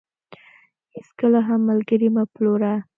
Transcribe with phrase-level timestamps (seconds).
[0.93, 2.73] هيچ کله هم ملګري مه پلوره.